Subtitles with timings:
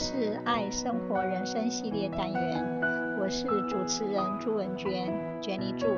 [0.00, 2.64] 是爱生活人生系列单元，
[3.20, 5.88] 我是主持人朱文娟，Jenny 朱。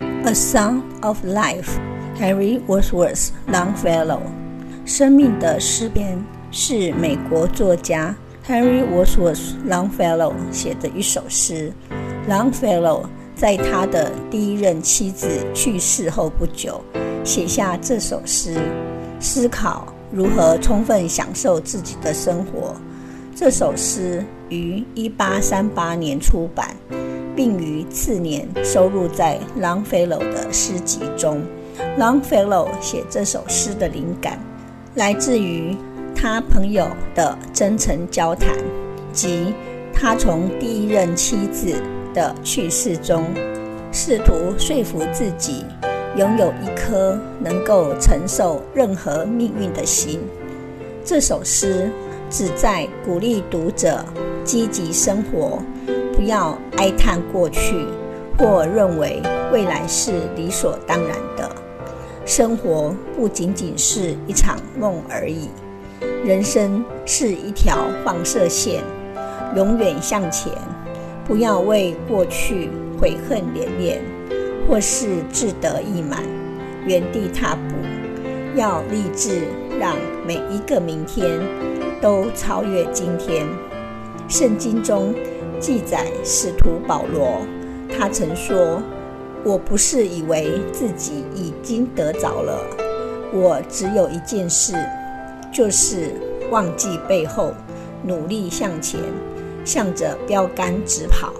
[0.00, 4.22] A Song of Life，Henry Wadsworth Longfellow。
[4.84, 6.18] 生命的诗篇
[6.50, 11.72] 是美国作家 Henry Wadsworth Longfellow 写的一首诗。
[12.28, 13.06] Longfellow
[13.38, 16.82] 在他的第一任妻子去世后不久，
[17.22, 18.60] 写下这首诗，
[19.20, 22.74] 思考如何充分享受自己的生活。
[23.36, 26.74] 这首诗于一八三八年出版，
[27.36, 31.40] 并于次年收录在 Longfellow 的诗集中。
[31.96, 34.36] Longfellow 写这首诗的灵感，
[34.96, 35.76] 来自于
[36.12, 38.50] 他朋友的真诚交谈，
[39.12, 39.54] 及
[39.94, 41.72] 他从第一任妻子
[42.18, 43.24] 的去世中，
[43.92, 45.64] 试图说服自己
[46.16, 50.20] 拥有一颗能够承受任何命运的心。
[51.04, 51.88] 这首诗
[52.28, 54.04] 旨在鼓励读者
[54.42, 55.62] 积极生活，
[56.12, 57.86] 不要哀叹过去，
[58.36, 61.48] 或认为未来是理所当然的。
[62.26, 65.48] 生活不仅仅是一场梦而已，
[66.24, 68.82] 人生是一条放射线，
[69.54, 70.52] 永远向前。
[71.28, 74.02] 不要为过去悔恨连连，
[74.66, 76.22] 或是志得意满，
[76.86, 77.74] 原地踏步。
[78.56, 79.42] 要立志，
[79.78, 79.94] 让
[80.26, 81.38] 每一个明天
[82.00, 83.46] 都超越今天。
[84.26, 85.14] 圣经中
[85.60, 87.42] 记载，使徒保罗，
[87.94, 88.82] 他曾说
[89.44, 92.58] ：“我不是以为自己已经得着了，
[93.34, 94.72] 我只有一件事，
[95.52, 96.10] 就是
[96.50, 97.52] 忘记背后，
[98.02, 98.98] 努力向前。”
[99.68, 101.30] 向着标杆直跑，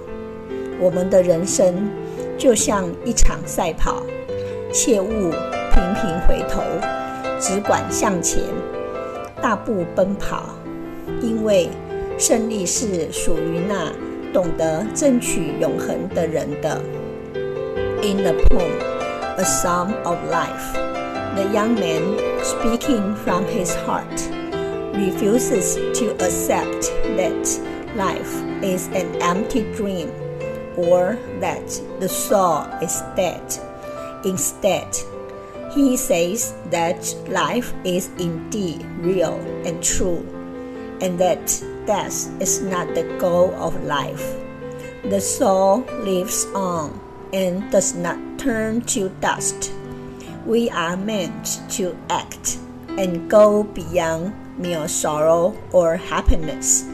[0.78, 1.88] 我们的人生
[2.36, 4.02] 就像一场赛跑，
[4.70, 5.30] 切勿
[5.72, 6.60] 频频回头，
[7.40, 8.42] 只管向前，
[9.40, 10.42] 大步奔跑，
[11.22, 11.70] 因为
[12.18, 13.90] 胜利是属于那
[14.30, 16.82] 懂得争取永恒的人的。
[18.02, 20.74] In the poem, A Song of Life,
[21.34, 24.20] the young man, speaking from his heart,
[24.92, 27.77] refuses to accept that.
[27.98, 28.32] Life
[28.62, 30.12] is an empty dream,
[30.76, 31.66] or that
[31.98, 33.42] the soul is dead.
[34.24, 34.86] Instead,
[35.74, 39.34] he says that life is indeed real
[39.66, 40.22] and true,
[41.00, 41.42] and that
[41.86, 44.38] death is not the goal of life.
[45.02, 47.00] The soul lives on
[47.32, 49.72] and does not turn to dust.
[50.46, 52.58] We are meant to act
[52.90, 56.86] and go beyond mere sorrow or happiness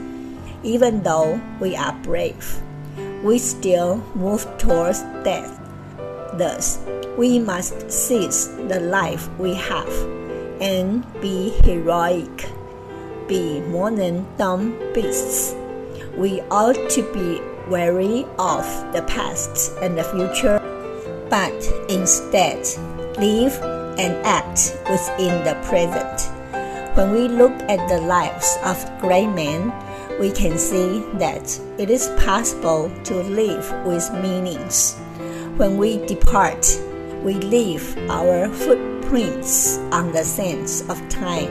[0.64, 2.60] even though we are brave,
[3.22, 5.60] we still move towards death.
[6.34, 6.80] Thus,
[7.16, 9.92] we must seize the life we have
[10.60, 12.48] and be heroic,
[13.28, 15.54] be more than dumb beasts.
[16.16, 20.58] We ought to be wary of the past and the future,
[21.31, 21.54] but
[21.88, 22.66] instead
[23.19, 23.54] live
[23.98, 26.31] and act within the present.
[26.96, 29.72] When we look at the lives of great men,
[30.19, 34.97] we can see that it is possible to live with meanings.
[35.56, 36.80] When we depart,
[37.22, 41.50] we leave our footprints on the sands of time.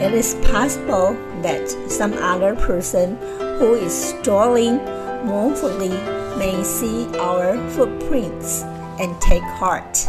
[0.00, 3.16] It is possible that some other person
[3.58, 4.76] who is strolling
[5.24, 5.96] mournfully
[6.38, 8.62] may see our footprints
[9.00, 10.06] and take heart.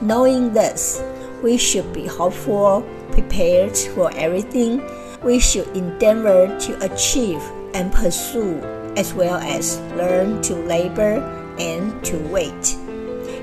[0.00, 1.02] Knowing this,
[1.42, 4.80] we should be hopeful, prepared for everything
[5.22, 7.42] we should endeavor to achieve
[7.74, 8.60] and pursue,
[8.96, 11.20] as well as learn to labor
[11.58, 12.76] and to wait.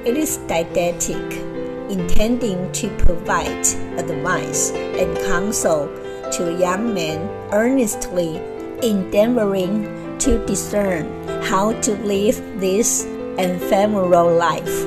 [0.06, 1.32] It is didactic,
[1.90, 3.66] intending to provide
[3.98, 5.88] advice and counsel
[6.32, 8.42] to young men earnestly
[8.82, 11.06] endeavoring to discern
[11.44, 13.06] how to live this
[13.38, 14.86] ephemeral life.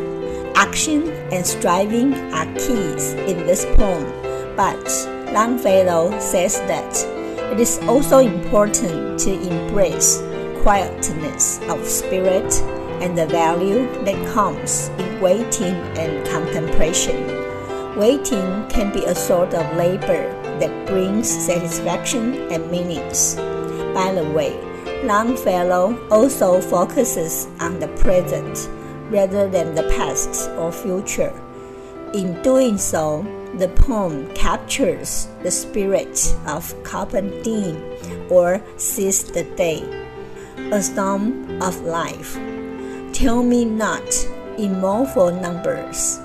[0.56, 4.04] Action and striving are keys in this poem,
[4.56, 6.94] but Longfellow says that
[7.52, 10.22] it is also important to embrace
[10.62, 12.52] quietness of spirit
[13.00, 17.26] and the value that comes in waiting and contemplation.
[17.96, 23.36] Waiting can be a sort of labor that brings satisfaction and meanings.
[23.94, 24.58] By the way,
[25.04, 28.68] Longfellow also focuses on the present
[29.10, 31.32] rather than the past or future.
[32.14, 33.26] In doing so,
[33.58, 37.82] the poem captures the spirit of Carpe Diem
[38.30, 39.82] or seize the day,
[40.72, 42.38] a storm of life.
[43.12, 44.08] Tell me not
[44.56, 46.20] in mournful numbers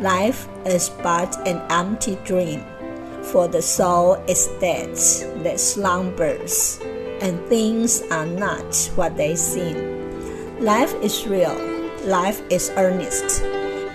[0.00, 2.62] Life is but an empty dream,
[3.20, 4.94] for the soul is dead
[5.42, 6.78] that slumbers,
[7.20, 9.74] and things are not what they seem.
[10.60, 11.58] Life is real,
[12.04, 13.42] life is earnest,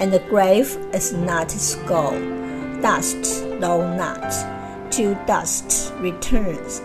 [0.04, 2.12] and the grave is not its goal.
[2.82, 3.24] Dust,
[3.62, 6.82] though not, to dust returns,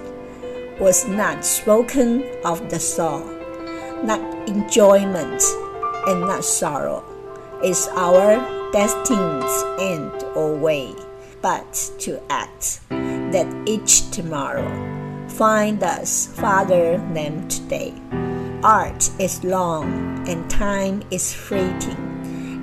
[0.79, 3.25] was not spoken of the soul,
[4.05, 5.43] not enjoyment
[6.07, 7.03] and not sorrow.
[7.65, 8.37] Is our
[8.71, 10.95] destined's end or way,
[11.43, 14.69] but to act, that each tomorrow
[15.27, 17.95] find us farther than today.
[18.63, 22.08] Art is long and time is fleeting,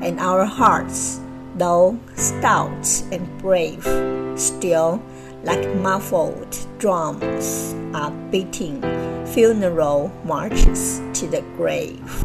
[0.06, 1.20] and our hearts,
[1.56, 3.84] though stout and brave,
[4.40, 5.02] still
[5.44, 8.82] like muffled drums are beating
[9.26, 12.24] funeral marches to the grave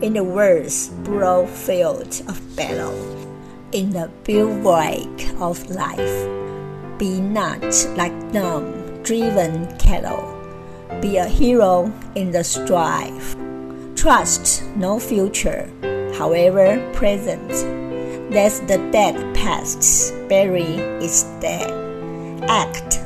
[0.00, 2.96] in the words broad field of battle,
[3.72, 6.28] in the bivouac of life.
[6.98, 7.62] Be not
[7.96, 10.24] like them driven cattle.
[11.02, 13.36] Be a hero in the strife.
[13.94, 15.68] Trust no future,
[16.20, 17.50] however present.
[18.30, 21.70] Let the dead past bury its dead.
[22.46, 23.00] Act,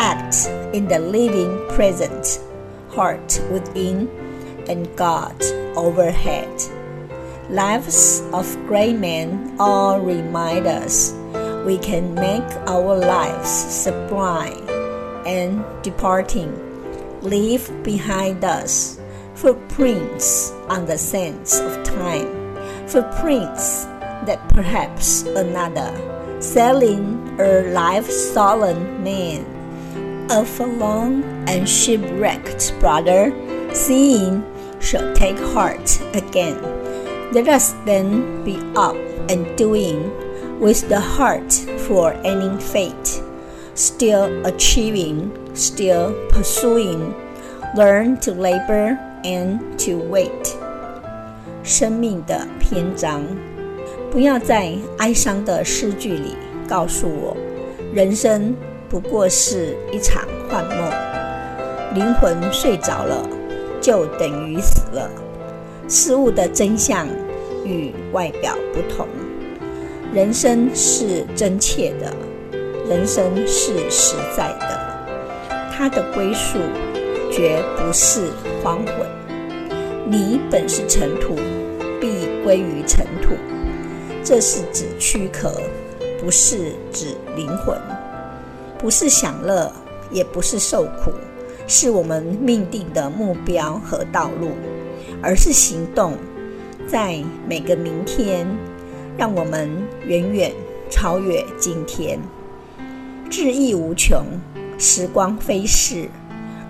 [0.00, 2.40] act in the living present,
[2.88, 4.08] heart within
[4.70, 5.36] and God
[5.76, 6.48] overhead.
[7.50, 11.12] Lives of great men all remind us
[11.66, 14.66] we can make our lives sublime
[15.26, 16.50] and departing,
[17.20, 18.98] leave behind us
[19.34, 22.35] footprints on the sands of time,
[22.96, 23.84] footprints
[24.24, 25.92] that perhaps another,
[26.40, 29.44] selling a life stolen man,
[30.30, 33.34] a forlorn and shipwrecked brother,
[33.74, 34.42] seeing
[34.80, 36.56] shall take heart again.
[37.32, 38.96] Let us then be up
[39.28, 40.00] and doing
[40.58, 41.52] with the heart
[41.86, 43.20] for any fate,
[43.74, 47.14] still achieving, still pursuing,
[47.76, 50.45] learn to labor and to wait.
[51.66, 53.20] 生命的篇章，
[54.10, 56.36] 不要在哀伤的诗句里
[56.68, 57.36] 告诉我，
[57.92, 58.54] 人生
[58.88, 63.28] 不过是一场幻梦，灵魂睡着了。
[63.78, 65.08] 就等于死了。
[65.86, 67.06] 事物的真相
[67.64, 69.06] 与外表不同。
[70.12, 72.12] 人生是真切的，
[72.88, 75.68] 人生是实在的。
[75.70, 76.58] 它的归宿
[77.30, 78.28] 绝不是
[78.60, 79.25] 荒魂。
[80.08, 81.34] 你本是尘土，
[82.00, 83.34] 必归于尘土。
[84.22, 85.60] 这是指躯壳，
[86.20, 87.76] 不是指灵魂。
[88.78, 89.72] 不是享乐，
[90.12, 91.10] 也不是受苦。
[91.66, 94.50] 是我们命定的目标和道路，
[95.20, 96.12] 而是行动，
[96.86, 98.46] 在每个明天，
[99.18, 99.68] 让我们
[100.06, 100.52] 远远
[100.88, 102.20] 超越今天。
[103.28, 104.24] 志意无穷，
[104.78, 106.08] 时光飞逝，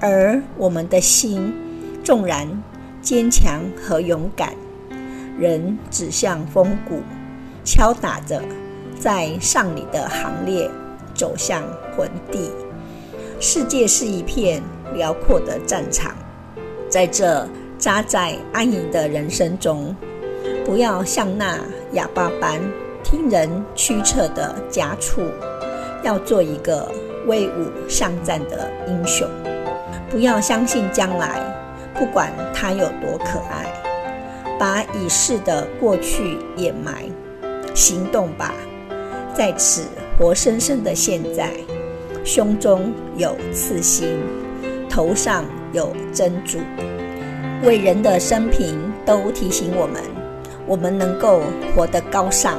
[0.01, 1.53] 而我们的心
[2.03, 2.49] 纵然
[3.07, 4.53] 坚强和勇敢，
[5.39, 7.05] 人指向风谷，
[7.63, 8.43] 敲打着
[8.99, 10.69] 在上里的行列，
[11.15, 11.63] 走向
[11.97, 12.51] 魂地。
[13.39, 14.61] 世界是一片
[14.93, 16.17] 辽阔的战场，
[16.89, 19.95] 在这扎在安营的人生中，
[20.65, 21.61] 不要像那
[21.93, 22.61] 哑巴般
[23.05, 25.23] 听人驱策的家畜，
[26.03, 26.91] 要做一个
[27.29, 29.29] 威武上战的英雄。
[30.11, 31.41] 不要相信将来，
[31.99, 33.67] 不管它有多可爱，
[34.59, 37.05] 把已逝的过去掩埋，
[37.75, 38.55] 行动吧，
[39.35, 39.83] 在此
[40.19, 41.51] 活生生的现在，
[42.25, 44.19] 胸中有刺心。
[44.89, 46.59] 头上有珍珠，
[47.65, 50.03] 伟人的生平都提醒我们：
[50.67, 51.41] 我们能够
[51.75, 52.59] 活得高尚，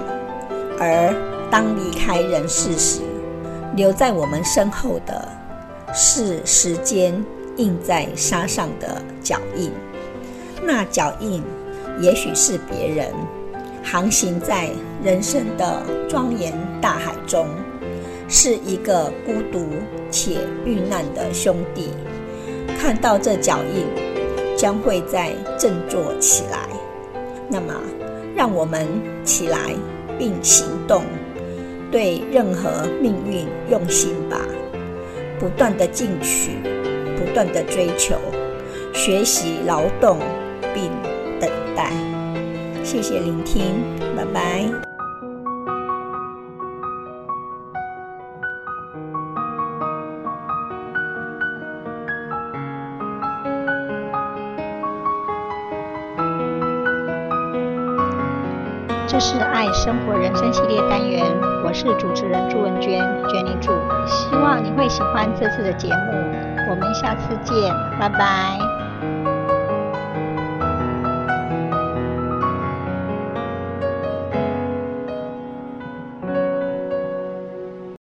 [0.79, 1.15] 而
[1.49, 3.01] 当离开人世时，
[3.75, 5.27] 留在我们身后的，
[5.95, 7.25] 是时间
[7.57, 9.71] 印在沙上的脚印。
[10.63, 11.43] 那脚印，
[12.01, 13.07] 也许是别人
[13.83, 14.69] 航行在
[15.03, 17.47] 人生的庄严大海中，
[18.27, 19.67] 是一个孤独
[20.09, 21.89] 且遇难的兄弟。
[22.79, 23.85] 看到这脚印，
[24.55, 26.67] 将会再振作起来。
[27.49, 27.73] 那么，
[28.35, 28.85] 让我们
[29.23, 29.73] 起来
[30.19, 31.03] 并行动，
[31.91, 34.41] 对任何命运用心吧。
[35.39, 36.57] 不断地进取，
[37.17, 38.15] 不断的追求，
[38.93, 40.17] 学习劳动
[40.73, 40.91] 并
[41.39, 41.91] 等待。
[42.83, 43.83] 谢谢聆听，
[44.15, 44.63] 拜拜。
[59.09, 61.25] 这是爱生活人生系列单元，
[61.65, 63.71] 我是主持人朱文娟，Jenny 朱，
[64.05, 68.66] 希望你会喜欢这次的节目，我们下次见，拜拜。